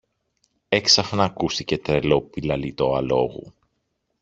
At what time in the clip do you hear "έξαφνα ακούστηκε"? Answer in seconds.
0.69-1.77